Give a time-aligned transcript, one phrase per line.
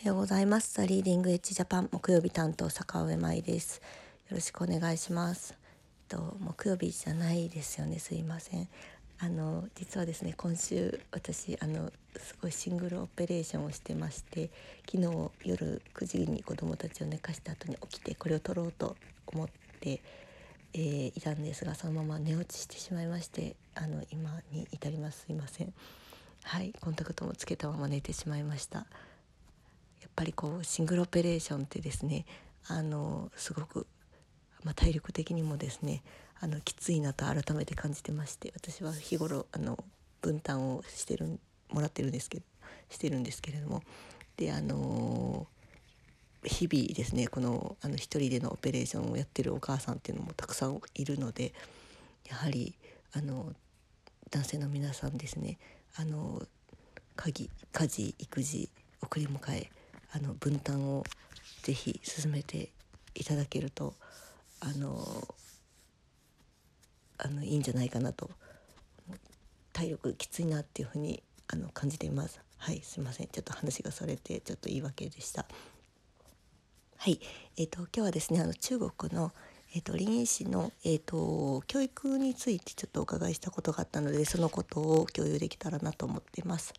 [0.00, 0.72] おはようございます。
[0.72, 3.82] ザリーディングエッジジャパン木曜日担当坂上舞です。
[4.30, 5.54] よろしくお願いします。
[6.08, 7.98] と木曜日じゃないですよね。
[7.98, 8.66] すいません。
[9.18, 14.48] あの実はですね今週私あのすごいシングルオペレーションをしてまして
[14.90, 18.96] 昨日夜9時に子供たちを寝かした後に起きてこれを撮ろうと
[19.26, 19.48] 思っ
[19.80, 20.00] て、
[20.72, 25.74] えー、いたんですがそのまま寝落ちしてしまいましてあの今に至りますすいません。
[26.42, 28.86] はいコンタクトもつけたまま寝てしまいました。
[30.10, 32.26] っぱりこうシングルオペレーションってですね
[32.66, 33.86] あのすごく、
[34.64, 36.02] まあ、体力的にもですね
[36.40, 39.82] あのきついなと改めて感じてまして私は日頃あの
[40.20, 41.38] 分担をしてる
[41.70, 42.44] もらってるんですけど
[42.88, 43.82] してるんですけれども
[44.36, 45.46] であの
[46.44, 51.52] 日々ですねこのあの一人でのオペレーションをやってるお母さんっていうのもたくさんいるので
[52.28, 52.74] やはり
[53.12, 53.52] あの
[54.30, 55.58] 男性の皆さんですね
[55.96, 56.42] あの
[57.16, 58.70] 家事家事育児
[59.02, 59.70] 送り迎え
[60.12, 61.04] あの分担を
[61.62, 62.70] ぜひ進めて
[63.14, 63.94] いただけると
[64.60, 65.34] あの
[67.18, 68.30] あのいいんじゃないかなと
[69.72, 72.40] 体力きついなっていうふうにあの感じています。
[72.58, 75.46] はいすいませんちょっと話がそれてちょっと言い訳でした。
[76.96, 77.18] はい
[77.56, 79.32] えーと、今日はですねあの中国の
[79.72, 86.74] えーと、林医師の、えーと教育についてちょっとお伺いしたことがあったのでそのことを共有できたらなと思っています。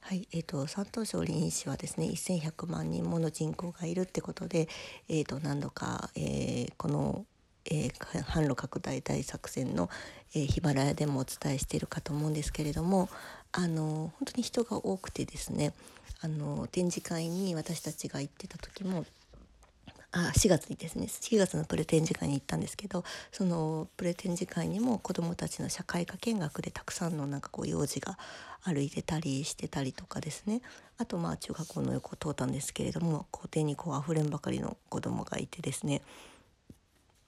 [0.00, 4.68] はい、えーと、山東省林市はですね1100万人もの人口がいるってことで、
[5.08, 7.24] えーと、何度か、えー、この、
[7.66, 9.88] えー、販路拡大大作戦の、
[10.34, 13.08] えー、ヒマラヤでもお伝えしているかと思うんですけれども
[13.52, 15.74] あの本当に人が多くてですね
[16.22, 19.04] あの展示会に私たちが行ってた時も
[20.12, 28.18] あ4月にですね4月のプレ展示会に行ったんですけどそのプレ展示会にも子どもたちの社会科見学でたくさんのなんかこう幼児が
[28.62, 30.62] 歩いてたりしてたりとかですね
[30.98, 36.02] あとまあ中学校の横を通ったんですけれども校庭にこう溢れんばかりの子どもがいてですね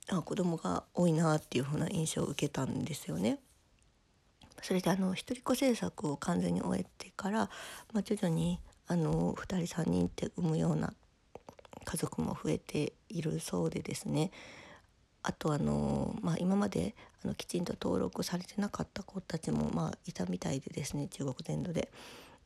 [0.09, 3.39] あ子どもが多いなっていうふうな印象を受けたんですよね。
[4.61, 7.51] それであの一人っ子政策を完全に終えてから、
[7.93, 10.93] まあ、徐々にあの2人3人って産むような
[11.85, 14.31] 家族も増えているそうでですね
[15.23, 16.95] あとあの、まあ、今まで
[17.25, 21.91] あのきちんと登録されてなかった子たちもまあいたみたいでですね中国全土で。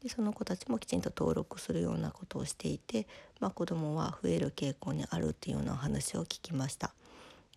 [0.03, 3.07] でその子たちもきちんと登録するようなことをしていて、
[3.41, 6.93] まあ、子どもは増える傾向にあるっていうようなお話を聞きました。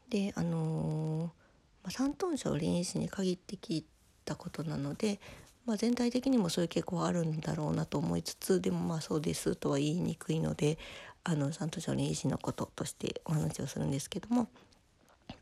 [0.09, 3.85] であのー、まあ、山東省臨市に限って聞い
[4.23, 5.19] たことなので、
[5.65, 10.77] まあ、全体的にもそういう傾向はあるんだろうなと思いつつでもまあそうですとは言いにくいので
[11.23, 14.47] あの山東省臨市のこととしてお話をするんですけども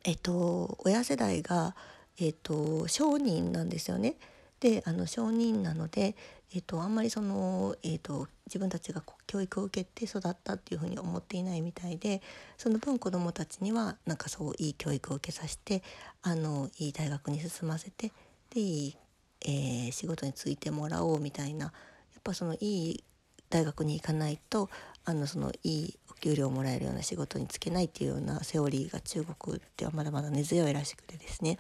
[0.03, 1.75] えっと親世代が、
[2.19, 4.15] えっと、商人なんですよね。
[4.59, 6.15] であの商人なので、
[6.53, 12.21] えっと、あんまりその、えっと、自分たちが教育を受けて育ったっていうふうに思っていないみたいで
[12.57, 15.83] その分子どもたちにはなんかそういい教育を受けさせて
[16.23, 18.11] あのいい大学に進ませて
[18.49, 18.97] でいい、
[19.45, 21.71] えー、仕事に就いてもらおうみたいなや
[22.19, 23.03] っぱそのいい
[23.49, 24.69] 大学に行かないと
[25.09, 31.57] あのそのいいお給料をもらえるような仕事に就けないっていうようなセオリーが中国ではまだまだ根強いらしくてですね。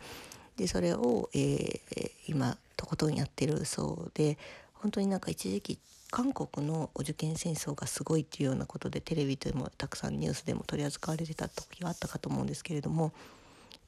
[0.57, 4.37] でそれを、えー、今とことんやってるそうで
[4.73, 5.79] 本当になんか一時期
[6.11, 13.13] 韓国のお受験戦争がすごいっていうようなことでテレビでもたくさんニュースでも取り扱われてた時があったかと思うんですけれども、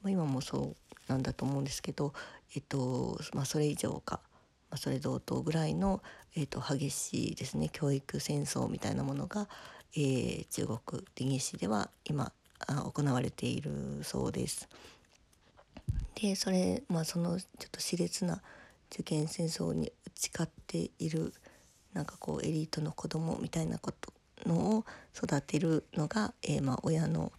[0.02, 0.76] まあ、今もそう
[1.12, 2.14] なんだと思うんですけど、
[2.54, 4.20] えっとまあ、それ以上か。
[4.70, 6.02] まあ、それ同等ぐらいの、
[6.36, 9.48] えーと、激しいですね教育戦争みたいなものが、
[9.96, 12.32] えー、中国林市では今
[12.66, 14.68] あ行われているそうです。
[16.14, 18.42] でそれまあそのちょっと熾烈な
[18.92, 21.32] 受験戦争に打ち勝っている
[21.92, 24.12] なんかこうエリートの子供みたいなこと
[24.46, 24.84] のを
[25.16, 27.32] 育てるのが、えー、まあ親の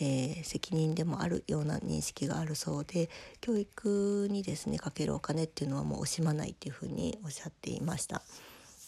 [0.00, 8.22] えー、責任でもあるような認識があるそうで教育にですねかけるお金っていうのはもう惜しまないっていうふうにおっしゃっていました。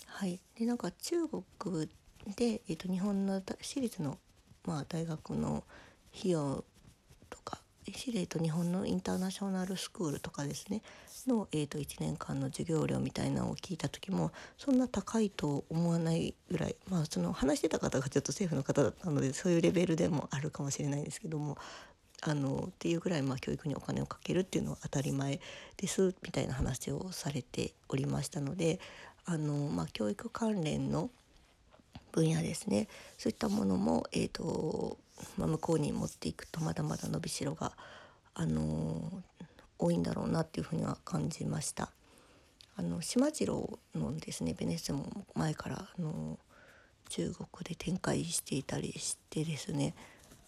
[0.07, 1.89] はい、でなんか中国
[2.37, 4.19] で、えーと、日本の私立の、
[4.65, 5.65] まあ、大学の
[6.17, 6.65] 費用
[7.85, 10.83] とか私立と日本のインターナショナルスクールとかですね
[11.27, 21.59] の、えー、と1年間の授業料みたいなのを聞いた時もそんな高いと思わないぐらいまあその話してた方がちょっと政府の方だったのでそういうレベルでもあるかもしれないんですけども
[22.23, 25.41] あのっていうぐらいまあ教育にお金をかけるっていうのは当たり前
[25.77, 28.81] ですみたいな話をされておりましたので
[29.25, 31.11] あの、まあ、教育関連の
[32.13, 32.89] 分野ですね
[33.19, 34.99] そういったものも、えーと
[35.37, 37.73] まあ、向こうに持っていくとまだまだ伸びしろが、
[38.35, 39.11] あの
[39.79, 41.91] 多いんだろうなっていうふうには感じました。
[42.77, 45.05] あの島次郎のですねベネッセも
[45.35, 46.39] 前からあの
[47.11, 49.95] 中国で展開していたりしてですね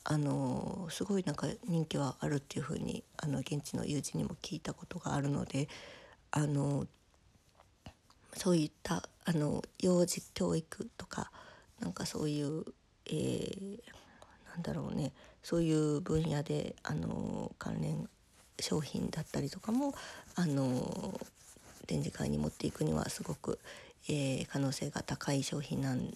[0.05, 5.69] あのすごいなんか人気はあるっていうふうにあの現地の友人にも聞いたことがあるので
[6.31, 6.87] あの
[8.35, 11.31] そういったあの幼児教育とか
[11.81, 12.65] なんかそういう、
[13.07, 13.79] えー、
[14.51, 15.13] なんだろうね
[15.43, 18.09] そういう分野であの関連
[18.61, 19.95] 商品だったりとかも
[20.37, 21.21] あの
[21.87, 23.59] 展示会に持っていくにはすごく、
[24.09, 26.11] えー、可能性が高い商品なん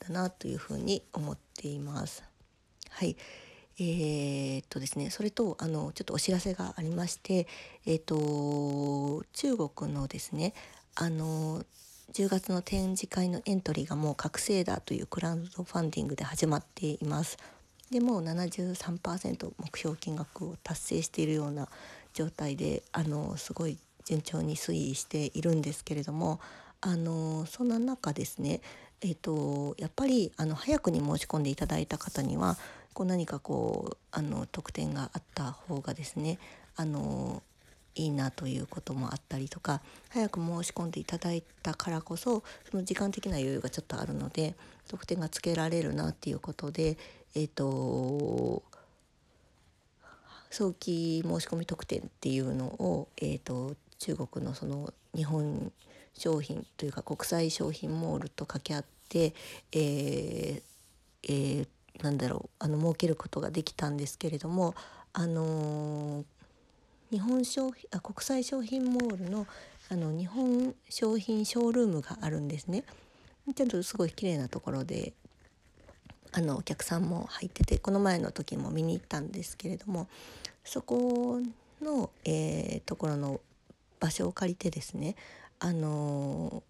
[0.00, 2.24] だなというふうに思っています。
[2.90, 3.16] はい。
[3.78, 7.46] えー、っとですね、それとあのちょっとお知らせがありまして、
[7.86, 10.54] えー、っと中国のですね、
[10.94, 11.64] あの
[12.12, 17.38] 10月の展示会のエントリーがもう覚醒だというクラウドファンディングで始まっています。
[17.90, 21.68] でもう73%目標金額を達成しているような
[22.14, 26.40] 状態であのすごい順調に推移しているんですけれども
[26.80, 28.60] あのそんな中ですね
[29.04, 32.56] えーと、やっぱりあの早くに申し込んでいただいた方には
[32.94, 36.38] こう何かこうあの特典があった方がですね
[36.76, 37.42] あの
[37.94, 39.80] いいなということもあったりとか
[40.10, 44.54] 早く申し込んでいただいたからこそその時間的な余裕がちょっとあるので
[44.88, 46.96] 特典がつけられるなっていうことで
[47.34, 48.62] えっ、ー、と
[50.50, 55.70] 早期申し込み特典っていうのを、えーと中国のその日本
[56.12, 59.32] 商品というか国際商品モールと掛け合って、
[59.70, 60.62] えー
[61.22, 64.74] えー、なんだろうあの設けることができたんですけれども、
[65.12, 66.24] あのー、
[67.12, 69.46] 日本商品あ国際商品モールの
[69.90, 72.84] あの日本商品ショールームがあるんですね。
[73.54, 75.12] ちゃんとすごい綺麗なところで
[76.32, 80.08] あのお客さんも入っててこの前の時も見に行ったんですけれども
[80.64, 81.40] そこ
[81.82, 83.40] の、えー、ところの
[84.00, 85.16] 場所を借りてですね
[85.58, 86.62] あの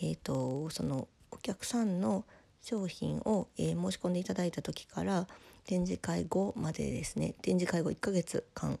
[0.00, 2.24] えーと、そのお客さんの
[2.62, 5.26] 商品を、えー、申し込んでいただいた時から
[5.66, 8.78] 展示会後までですね展示会後1ヶ月間、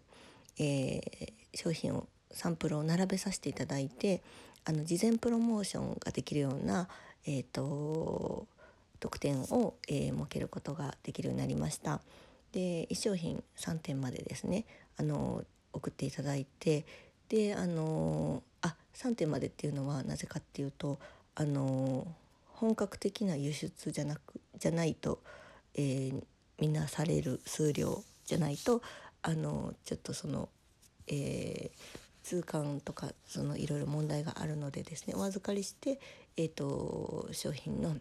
[0.58, 4.22] えー、商品をサンプルを並べさせていただいて
[4.64, 6.88] あの事前プロモーションができるような、
[7.26, 8.46] えーと、
[9.00, 12.00] 特典を、えー、設けることができるようになりました。
[12.52, 14.64] で1商品3点までですね
[14.96, 16.86] あの送っていただいて
[17.28, 20.98] であのあ3点までっていうのはなぜかっていうと
[21.34, 22.06] あの
[22.46, 24.20] 本格的な輸出じゃなく
[24.58, 25.20] じゃないと、
[25.74, 26.22] えー、
[26.58, 28.82] みなされる数量じゃないと
[29.22, 30.48] あのちょっとその、
[31.06, 35.98] えー、通関とかそのいろいろ問題があるのでですねお預かりして、
[36.36, 37.96] えーと、商品の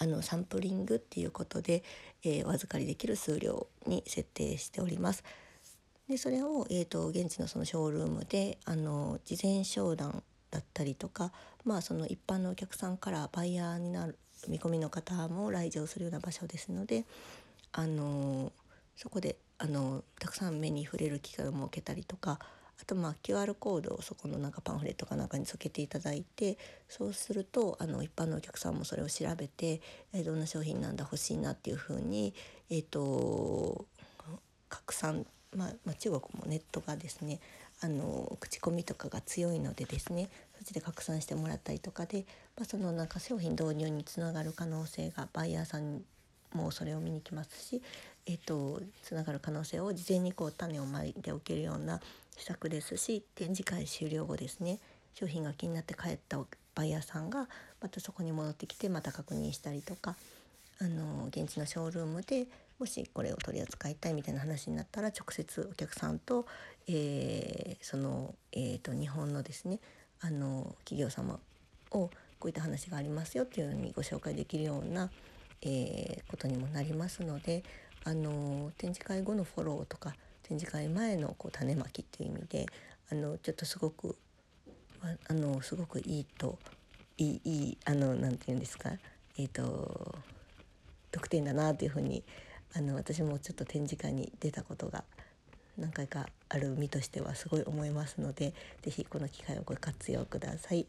[0.00, 1.82] あのサンプリングっていうことで、
[2.22, 5.24] えー、お預かりできる数量に設定しております。
[6.08, 11.32] でそれを、えーと、現地のそのショールームであの事前商談だったりとか、
[11.64, 14.16] まあ、その一般のお客さんからバイヤーになる
[14.46, 17.04] 見込みの方も来場するような場所ですので
[17.72, 18.52] あの
[18.96, 22.38] そこであのたくさん目に触れる機会を設けたりとか
[22.80, 26.56] あとまあ QR コードをそこのなんかパンフレットかなんかにつけていただいて
[26.88, 29.80] そうするとあの一般のお客さんもそれを調べて、
[30.12, 32.34] えどんな商品なんだ欲しいなっていうふうに、
[32.70, 33.84] えーと
[34.68, 35.26] 拡散
[35.56, 37.40] まあ、まあ、中国もネットがですね
[37.80, 42.26] あの口コミとかが強いのでですねそっちで拡散してもらったりとかで、
[42.56, 46.02] まあ、そのなんか商品導入につながる可能性がバイヤーさん
[46.54, 47.82] もそれを見に来ますし、
[48.26, 52.00] えーと、つながる可能性を事前にこう種をまいておけるような
[52.36, 54.78] 施策ですし展示会終了後ですね
[55.14, 56.38] 商品が気になって帰った
[56.74, 57.48] バイヤーさんが
[57.82, 60.14] またそこに戻ってきてまた確認したりとか
[60.80, 62.46] あの現地のショールームで
[62.78, 66.46] もしこれを取り扱いたいみたいな話になったら直接お客さんと、
[66.86, 69.80] えー、その、えーと、日本のですね
[70.20, 71.40] あの企業様
[71.90, 75.10] をこういった話がありますよっていうのにご紹介できるような、
[75.62, 77.64] えー、ことにもなりますので
[78.04, 82.66] あの展示会後のフォローとか展示会前のこう種まきっていう意味で
[83.10, 84.16] あのちょっとすごく
[85.28, 86.58] あのすごくいいと
[87.16, 88.90] いいいいあのなんて言うんですか
[89.36, 90.14] えっ、ー、と
[91.10, 92.24] 特典だなというふうに
[92.74, 95.04] あの私もちょっと展示会に出たことが
[95.76, 100.86] 何回かある身としてはすごい思いますので是非この機会をご活用ください。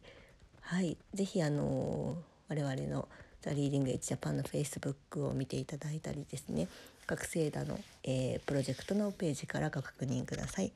[0.62, 3.08] はい、是非あの我々の
[3.42, 6.68] ザ・リーディング・エッジ・ジャパンのフェイスブックを見ていただいたりですね
[7.08, 10.72] 学生だの、えー、プロジェクトのページからご確認ください。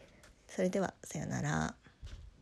[0.48, 1.76] それではさようなら。